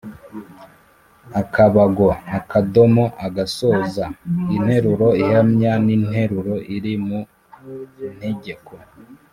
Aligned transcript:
akabago/akadomo(.): 1.41 3.05
gasoza 3.35 4.05
interuro 4.55 5.07
ihamya 5.23 5.73
n‟interuro 5.85 6.55
iri 6.75 6.93
mu 7.05 7.19
ntegeko. 8.17 8.73